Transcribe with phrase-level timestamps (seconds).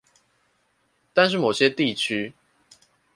[1.13, 2.33] 但是某些地區